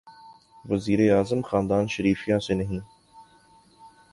[0.65, 2.79] وزیر اعظم خاندان شریفیہ سے نہیں۔